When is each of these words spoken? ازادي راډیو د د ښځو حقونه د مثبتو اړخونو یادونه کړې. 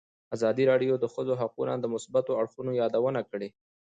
ازادي 0.35 0.63
راډیو 0.71 0.93
د 0.97 1.01
د 1.03 1.05
ښځو 1.13 1.33
حقونه 1.41 1.73
د 1.79 1.85
مثبتو 1.93 2.37
اړخونو 2.41 2.71
یادونه 2.81 3.21
کړې. 3.29 3.49